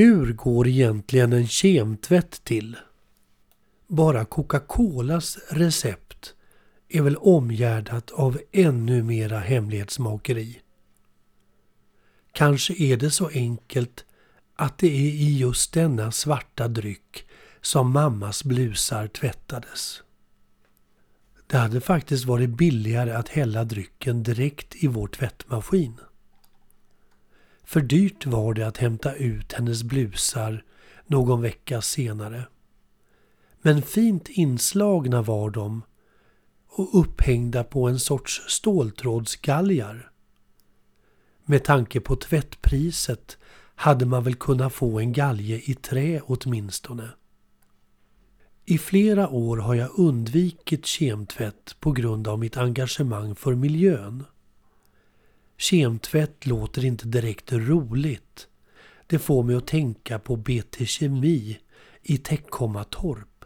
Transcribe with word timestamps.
Hur 0.00 0.32
går 0.32 0.68
egentligen 0.68 1.32
en 1.32 1.46
kemtvätt 1.46 2.44
till? 2.44 2.76
Bara 3.88 4.24
Coca-Colas 4.24 5.38
recept 5.50 6.34
är 6.88 7.02
väl 7.02 7.16
omgärdat 7.16 8.10
av 8.10 8.38
ännu 8.52 9.02
mera 9.02 9.38
hemlighetsmakeri. 9.38 10.60
Kanske 12.32 12.82
är 12.82 12.96
det 12.96 13.10
så 13.10 13.28
enkelt 13.28 14.04
att 14.60 14.78
det 14.78 14.86
är 14.86 15.10
i 15.10 15.38
just 15.38 15.72
denna 15.72 16.12
svarta 16.12 16.68
dryck 16.68 17.26
som 17.60 17.92
mammas 17.92 18.44
blusar 18.44 19.06
tvättades. 19.06 20.02
Det 21.46 21.56
hade 21.56 21.80
faktiskt 21.80 22.24
varit 22.24 22.50
billigare 22.50 23.12
att 23.12 23.28
hälla 23.28 23.64
drycken 23.64 24.22
direkt 24.22 24.84
i 24.84 24.86
vår 24.86 25.08
tvättmaskin. 25.08 26.00
För 27.64 27.80
dyrt 27.80 28.26
var 28.26 28.54
det 28.54 28.66
att 28.66 28.76
hämta 28.76 29.14
ut 29.14 29.52
hennes 29.52 29.82
blusar 29.82 30.64
någon 31.06 31.42
vecka 31.42 31.82
senare. 31.82 32.44
Men 33.62 33.82
fint 33.82 34.28
inslagna 34.28 35.22
var 35.22 35.50
de 35.50 35.82
och 36.68 37.00
upphängda 37.00 37.64
på 37.64 37.88
en 37.88 37.98
sorts 37.98 38.42
ståltrådsgalgar. 38.48 40.10
Med 41.44 41.64
tanke 41.64 42.00
på 42.00 42.16
tvättpriset 42.16 43.38
hade 43.80 44.06
man 44.06 44.24
väl 44.24 44.34
kunnat 44.34 44.72
få 44.72 45.00
en 45.00 45.12
galge 45.12 45.70
i 45.70 45.74
trä 45.74 46.20
åtminstone. 46.24 47.08
I 48.64 48.78
flera 48.78 49.28
år 49.28 49.56
har 49.56 49.74
jag 49.74 49.98
undvikit 49.98 50.86
kemtvätt 50.86 51.76
på 51.80 51.92
grund 51.92 52.28
av 52.28 52.38
mitt 52.38 52.56
engagemang 52.56 53.34
för 53.34 53.54
miljön. 53.54 54.24
Kemtvätt 55.56 56.46
låter 56.46 56.84
inte 56.84 57.06
direkt 57.06 57.52
roligt. 57.52 58.48
Det 59.06 59.18
får 59.18 59.42
mig 59.42 59.56
att 59.56 59.66
tänka 59.66 60.18
på 60.18 60.36
BT 60.36 60.86
Kemi 60.86 61.58
i 62.02 62.18
Teckomatorp. 62.18 63.44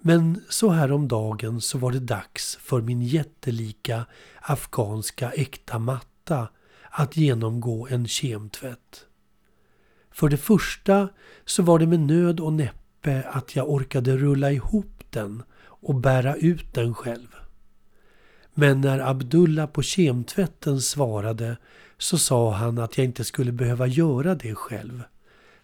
Men 0.00 0.44
så 0.48 0.70
här 0.70 0.92
om 0.92 1.08
dagen 1.08 1.60
så 1.60 1.78
var 1.78 1.92
det 1.92 2.00
dags 2.00 2.58
för 2.60 2.80
min 2.80 3.02
jättelika 3.02 4.06
afghanska 4.40 5.30
äkta 5.30 5.78
matta 5.78 6.48
att 6.90 7.16
genomgå 7.16 7.88
en 7.88 8.08
kemtvätt. 8.08 9.04
För 10.10 10.28
det 10.28 10.36
första 10.36 11.08
så 11.44 11.62
var 11.62 11.78
det 11.78 11.86
med 11.86 12.00
nöd 12.00 12.40
och 12.40 12.52
näppe 12.52 13.22
att 13.22 13.56
jag 13.56 13.70
orkade 13.70 14.16
rulla 14.16 14.52
ihop 14.52 15.04
den 15.10 15.42
och 15.60 15.94
bära 15.94 16.36
ut 16.36 16.74
den 16.74 16.94
själv. 16.94 17.28
Men 18.54 18.80
när 18.80 18.98
Abdullah 18.98 19.66
på 19.66 19.82
kemtvätten 19.82 20.80
svarade 20.80 21.56
så 21.98 22.18
sa 22.18 22.52
han 22.52 22.78
att 22.78 22.98
jag 22.98 23.04
inte 23.04 23.24
skulle 23.24 23.52
behöva 23.52 23.86
göra 23.86 24.34
det 24.34 24.54
själv. 24.54 25.02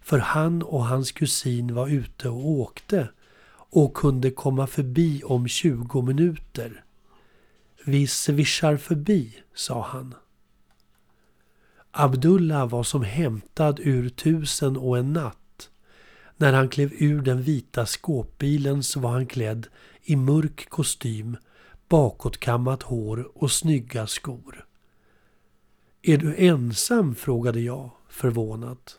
För 0.00 0.18
han 0.18 0.62
och 0.62 0.84
hans 0.84 1.12
kusin 1.12 1.74
var 1.74 1.88
ute 1.88 2.28
och 2.28 2.48
åkte 2.48 3.08
och 3.74 3.94
kunde 3.94 4.30
komma 4.30 4.66
förbi 4.66 5.22
om 5.24 5.48
20 5.48 6.02
minuter. 6.02 6.84
Vi 7.84 8.06
svischar 8.06 8.76
förbi, 8.76 9.38
sa 9.54 9.82
han. 9.82 10.14
Abdullah 11.96 12.68
var 12.68 12.82
som 12.82 13.02
hämtad 13.02 13.80
ur 13.80 14.08
tusen 14.08 14.76
och 14.76 14.98
en 14.98 15.12
natt. 15.12 15.70
När 16.36 16.52
han 16.52 16.68
klev 16.68 16.92
ur 16.92 17.22
den 17.22 17.42
vita 17.42 17.86
skåpbilen 17.86 18.82
så 18.82 19.00
var 19.00 19.10
han 19.10 19.26
klädd 19.26 19.66
i 20.02 20.16
mörk 20.16 20.68
kostym 20.68 21.36
bakåtkammat 21.88 22.82
hår 22.82 23.30
och 23.34 23.50
snygga 23.50 24.06
skor. 24.06 24.66
Är 26.02 26.16
du 26.16 26.34
ensam? 26.36 27.14
frågade 27.14 27.60
jag 27.60 27.90
förvånat. 28.08 28.98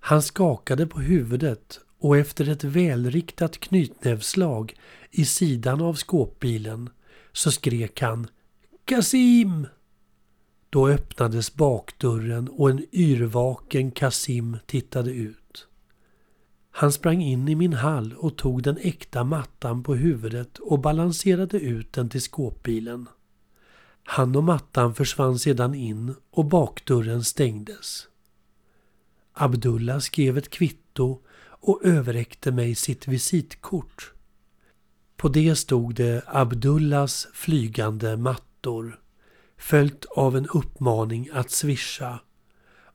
Han 0.00 0.22
skakade 0.22 0.86
på 0.86 1.00
huvudet 1.00 1.80
och 1.98 2.16
efter 2.16 2.48
ett 2.48 2.64
välriktat 2.64 3.58
knytnävslag 3.58 4.74
i 5.10 5.24
sidan 5.24 5.80
av 5.80 5.94
skåpbilen 5.94 6.90
så 7.32 7.50
skrek 7.50 8.00
han 8.00 8.26
Kasim! 8.84 9.66
Då 10.70 10.88
öppnades 10.88 11.54
bakdörren 11.54 12.48
och 12.48 12.70
en 12.70 12.86
yrvaken 12.92 13.90
Kasim 13.90 14.56
tittade 14.66 15.10
ut. 15.10 15.66
Han 16.70 16.92
sprang 16.92 17.22
in 17.22 17.48
i 17.48 17.54
min 17.54 17.72
hall 17.72 18.14
och 18.18 18.36
tog 18.36 18.62
den 18.62 18.78
äkta 18.78 19.24
mattan 19.24 19.82
på 19.82 19.94
huvudet 19.94 20.58
och 20.58 20.78
balanserade 20.78 21.58
ut 21.58 21.92
den 21.92 22.08
till 22.08 22.22
skåpbilen. 22.22 23.08
Han 24.04 24.36
och 24.36 24.44
mattan 24.44 24.94
försvann 24.94 25.38
sedan 25.38 25.74
in 25.74 26.14
och 26.30 26.44
bakdörren 26.44 27.24
stängdes. 27.24 28.08
Abdullah 29.32 29.98
skrev 29.98 30.38
ett 30.38 30.50
kvitto 30.50 31.20
och 31.38 31.84
överräckte 31.84 32.52
mig 32.52 32.74
sitt 32.74 33.08
visitkort. 33.08 34.12
På 35.16 35.28
det 35.28 35.56
stod 35.56 35.94
det 35.94 36.22
Abdullahs 36.26 37.28
flygande 37.32 38.16
mattor 38.16 39.00
följt 39.56 40.04
av 40.04 40.36
en 40.36 40.46
uppmaning 40.46 41.28
att 41.32 41.50
swisha 41.50 42.20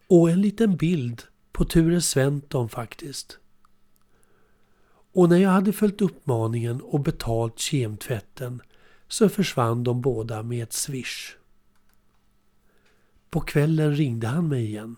och 0.07 0.29
en 0.29 0.41
liten 0.41 0.75
bild 0.75 1.23
på 1.51 1.65
Ture 1.65 2.01
Sventon 2.01 2.69
faktiskt. 2.69 3.39
Och 5.13 5.29
när 5.29 5.37
jag 5.37 5.49
hade 5.49 5.73
följt 5.73 6.01
uppmaningen 6.01 6.81
och 6.81 6.99
betalt 6.99 7.59
kemtvätten 7.59 8.61
så 9.07 9.29
försvann 9.29 9.83
de 9.83 10.01
båda 10.01 10.43
med 10.43 10.63
ett 10.63 10.73
swish. 10.73 11.35
På 13.29 13.41
kvällen 13.41 13.95
ringde 13.95 14.27
han 14.27 14.47
mig 14.47 14.65
igen. 14.65 14.95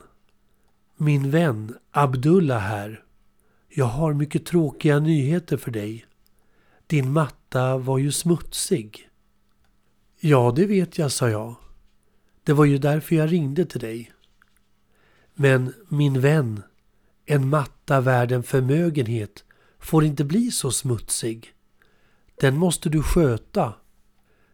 Min 0.98 1.32
vän 1.32 1.78
Abdullah 1.92 2.60
här. 2.60 3.04
Jag 3.70 3.86
har 3.86 4.14
mycket 4.14 4.46
tråkiga 4.46 5.00
nyheter 5.00 5.58
för 5.58 5.72
dig. 5.72 6.06
Din 6.88 7.12
matta 7.12 7.78
var 7.78 7.98
ju 7.98 8.12
smutsig. 8.12 9.10
Ja, 10.26 10.54
det 10.56 10.66
vet 10.66 10.98
jag, 10.98 11.12
sa 11.12 11.30
jag. 11.30 11.56
Det 12.44 12.54
var 12.54 12.66
ju 12.66 12.78
därför 12.78 13.16
jag 13.16 13.32
ringde 13.32 13.66
till 13.66 13.80
dig. 13.80 14.12
Men 15.34 15.74
min 15.90 16.22
vän, 16.22 16.64
en 17.26 17.50
matta 17.50 18.02
värd 18.02 18.32
en 18.32 18.44
förmögenhet 18.44 19.44
får 19.80 20.04
inte 20.04 20.24
bli 20.24 20.52
så 20.52 20.72
smutsig. 20.72 21.54
Den 22.36 22.58
måste 22.58 22.90
du 22.90 23.04
sköta. 23.04 23.74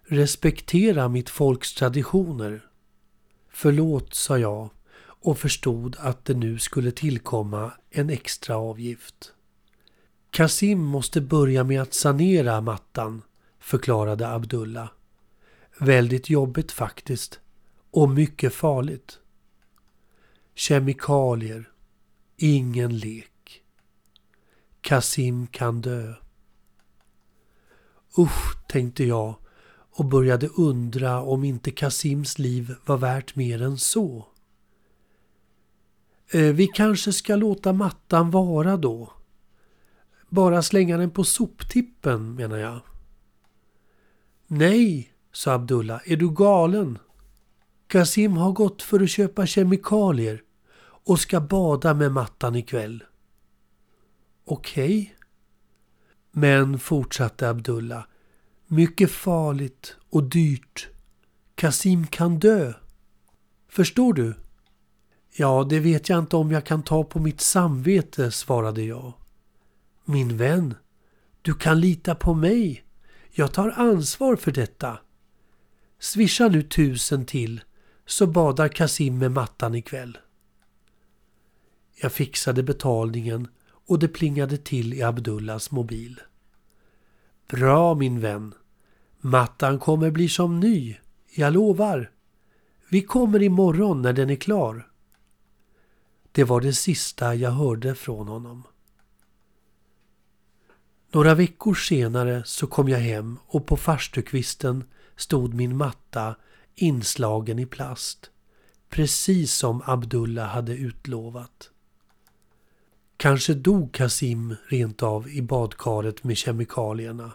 Respektera 0.03 1.07
mitt 1.07 1.29
folks 1.29 1.73
traditioner. 1.73 2.65
Förlåt, 3.49 4.13
sa 4.13 4.37
jag 4.37 4.69
och 5.01 5.37
förstod 5.37 5.95
att 5.99 6.25
det 6.25 6.33
nu 6.33 6.59
skulle 6.59 6.91
tillkomma 6.91 7.71
en 7.89 8.09
extra 8.09 8.57
avgift. 8.57 9.33
Kasim 10.29 10.79
måste 10.79 11.21
börja 11.21 11.63
med 11.63 11.81
att 11.81 11.93
sanera 11.93 12.61
mattan, 12.61 13.21
förklarade 13.59 14.33
Abdullah. 14.33 14.89
Väldigt 15.79 16.29
jobbigt 16.29 16.71
faktiskt. 16.71 17.39
Och 17.91 18.09
mycket 18.09 18.53
farligt. 18.53 19.19
Kemikalier. 20.55 21.71
Ingen 22.37 22.97
lek. 22.97 23.63
Kasim 24.81 25.47
kan 25.47 25.81
dö. 25.81 26.13
Usch, 28.17 28.67
tänkte 28.67 29.03
jag 29.03 29.35
och 29.91 30.05
började 30.05 30.47
undra 30.47 31.21
om 31.21 31.43
inte 31.43 31.71
Kasims 31.71 32.39
liv 32.39 32.75
var 32.85 32.97
värt 32.97 33.35
mer 33.35 33.61
än 33.61 33.77
så. 33.77 34.27
Eh, 36.31 36.53
vi 36.53 36.67
kanske 36.67 37.13
ska 37.13 37.35
låta 37.35 37.73
mattan 37.73 38.31
vara 38.31 38.77
då. 38.77 39.13
Bara 40.29 40.61
slänga 40.61 40.97
den 40.97 41.11
på 41.11 41.23
soptippen 41.23 42.35
menar 42.35 42.57
jag. 42.57 42.81
Nej, 44.47 45.13
sa 45.31 45.53
Abdullah, 45.53 46.01
är 46.05 46.17
du 46.17 46.29
galen? 46.33 46.97
Kasim 47.87 48.37
har 48.37 48.51
gått 48.51 48.81
för 48.81 48.99
att 48.99 49.09
köpa 49.09 49.45
kemikalier 49.45 50.41
och 50.81 51.19
ska 51.19 51.41
bada 51.41 51.93
med 51.93 52.11
mattan 52.11 52.55
ikväll. 52.55 53.03
Okej. 54.45 55.01
Okay. 55.01 55.09
Men, 56.31 56.79
fortsatte 56.79 57.49
Abdullah, 57.49 58.03
mycket 58.67 59.11
farligt 59.11 59.95
och 60.09 60.23
dyrt. 60.23 60.87
Kasim 61.55 62.07
kan 62.07 62.39
dö. 62.39 62.73
Förstår 63.69 64.13
du? 64.13 64.33
Ja, 65.35 65.67
det 65.69 65.79
vet 65.79 66.09
jag 66.09 66.19
inte 66.19 66.35
om 66.35 66.51
jag 66.51 66.65
kan 66.65 66.83
ta 66.83 67.03
på 67.03 67.19
mitt 67.19 67.41
samvete, 67.41 68.31
svarade 68.31 68.81
jag. 68.81 69.13
Min 70.05 70.37
vän, 70.37 70.75
du 71.41 71.53
kan 71.53 71.79
lita 71.79 72.15
på 72.15 72.33
mig. 72.33 72.83
Jag 73.31 73.53
tar 73.53 73.69
ansvar 73.69 74.35
för 74.35 74.51
detta. 74.51 74.99
Swisha 75.99 76.47
nu 76.47 76.63
tusen 76.63 77.25
till 77.25 77.61
så 78.05 78.27
badar 78.27 78.67
Kasim 78.67 79.17
med 79.17 79.31
mattan 79.31 79.75
ikväll. 79.75 80.17
Jag 81.95 82.11
fixade 82.11 82.63
betalningen 82.63 83.47
och 83.87 83.99
det 83.99 84.07
plingade 84.07 84.57
till 84.57 84.93
i 84.93 85.03
Abdullahs 85.03 85.71
mobil. 85.71 86.21
Bra 87.47 87.95
min 87.95 88.19
vän. 88.19 88.53
Mattan 89.19 89.79
kommer 89.79 90.11
bli 90.11 90.29
som 90.29 90.59
ny. 90.59 90.97
Jag 91.35 91.53
lovar. 91.53 92.11
Vi 92.89 93.01
kommer 93.01 93.41
imorgon 93.41 94.01
när 94.01 94.13
den 94.13 94.29
är 94.29 94.35
klar. 94.35 94.91
Det 96.31 96.43
var 96.43 96.61
det 96.61 96.73
sista 96.73 97.35
jag 97.35 97.51
hörde 97.51 97.95
från 97.95 98.27
honom. 98.27 98.63
Några 101.11 101.35
veckor 101.35 101.73
senare 101.73 102.43
så 102.45 102.67
kom 102.67 102.89
jag 102.89 102.99
hem 102.99 103.39
och 103.47 103.67
på 103.67 103.77
farstukvisten 103.77 104.83
stod 105.19 105.53
min 105.53 105.77
matta 105.77 106.35
inslagen 106.75 107.59
i 107.59 107.65
plast. 107.65 108.31
Precis 108.89 109.53
som 109.53 109.81
Abdullah 109.85 110.47
hade 110.47 110.73
utlovat. 110.73 111.69
Kanske 113.17 113.53
dog 113.53 113.91
Kasim 113.93 114.55
rent 114.67 115.03
av 115.03 115.29
i 115.29 115.41
badkaret 115.41 116.23
med 116.23 116.37
kemikalierna. 116.37 117.31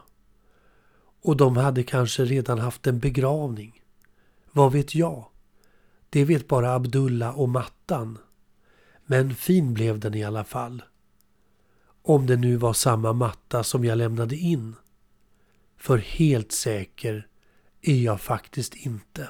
Och 1.23 1.37
de 1.37 1.57
hade 1.57 1.83
kanske 1.83 2.25
redan 2.25 2.59
haft 2.59 2.87
en 2.87 2.99
begravning. 2.99 3.83
Vad 4.53 4.73
vet 4.73 4.95
jag? 4.95 5.27
Det 6.11 6.25
vet 6.25 6.49
bara 6.49 6.75
Abdullah 6.75 7.39
och 7.39 7.49
mattan. 7.49 8.19
Men 9.07 9.35
fin 9.35 9.75
blev 9.75 10.01
den 10.01 10.15
i 10.15 10.25
alla 10.25 10.45
fall. 10.45 10.83
Om 12.03 12.27
det 12.27 12.37
nu 12.37 12.57
var 12.57 12.73
samma 12.73 13.13
matta 13.13 13.63
som 13.63 13.85
jag 13.85 13.99
lämnade 13.99 14.37
in. 14.37 14.75
För 15.77 15.99
helt 15.99 16.53
säker 16.53 17.29
är 17.85 18.03
jag 18.03 18.21
faktiskt 18.21 18.75
inte. 18.75 19.29